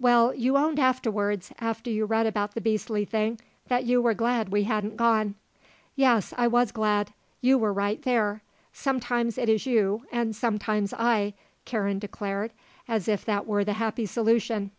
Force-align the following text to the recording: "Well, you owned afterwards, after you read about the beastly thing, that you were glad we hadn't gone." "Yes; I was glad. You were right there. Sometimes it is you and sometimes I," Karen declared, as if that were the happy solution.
"Well, 0.00 0.34
you 0.34 0.56
owned 0.56 0.80
afterwards, 0.80 1.52
after 1.60 1.90
you 1.90 2.04
read 2.04 2.26
about 2.26 2.54
the 2.56 2.60
beastly 2.60 3.04
thing, 3.04 3.38
that 3.68 3.84
you 3.84 4.02
were 4.02 4.14
glad 4.14 4.48
we 4.48 4.64
hadn't 4.64 4.96
gone." 4.96 5.36
"Yes; 5.94 6.34
I 6.36 6.48
was 6.48 6.72
glad. 6.72 7.12
You 7.40 7.56
were 7.56 7.72
right 7.72 8.02
there. 8.02 8.42
Sometimes 8.72 9.38
it 9.38 9.48
is 9.48 9.66
you 9.66 10.06
and 10.10 10.34
sometimes 10.34 10.92
I," 10.92 11.34
Karen 11.66 12.00
declared, 12.00 12.50
as 12.88 13.06
if 13.06 13.24
that 13.26 13.46
were 13.46 13.62
the 13.62 13.74
happy 13.74 14.06
solution. 14.06 14.72